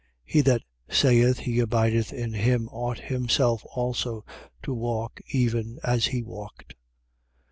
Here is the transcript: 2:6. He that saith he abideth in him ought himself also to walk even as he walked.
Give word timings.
2:6. 0.01 0.07
He 0.25 0.41
that 0.41 0.61
saith 0.89 1.37
he 1.37 1.59
abideth 1.59 2.11
in 2.11 2.33
him 2.33 2.67
ought 2.69 2.97
himself 2.97 3.63
also 3.75 4.25
to 4.63 4.73
walk 4.73 5.19
even 5.29 5.77
as 5.83 6.05
he 6.07 6.23
walked. 6.23 6.73